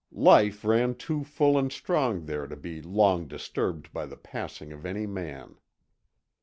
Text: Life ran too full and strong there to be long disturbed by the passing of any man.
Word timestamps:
Life 0.13 0.65
ran 0.65 0.95
too 0.95 1.23
full 1.23 1.59
and 1.59 1.71
strong 1.71 2.25
there 2.25 2.47
to 2.47 2.55
be 2.55 2.81
long 2.81 3.27
disturbed 3.27 3.93
by 3.93 4.07
the 4.07 4.17
passing 4.17 4.73
of 4.73 4.83
any 4.83 5.05
man. 5.05 5.57